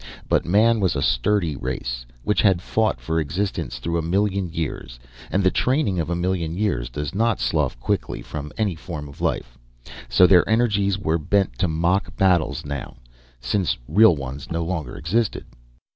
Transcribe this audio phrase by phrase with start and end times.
[0.27, 4.99] But man was a sturdy race, which had fought for existence through a million years,
[5.29, 9.21] and the training of a million years does not slough quickly from any form of
[9.21, 9.59] life,
[10.09, 12.97] so their energies were bent to mock battles now,
[13.39, 15.45] since real ones no longer existed.